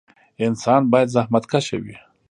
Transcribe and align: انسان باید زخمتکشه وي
انسان 0.45 0.81
باید 0.91 1.13
زخمتکشه 1.15 1.77
وي 1.83 1.95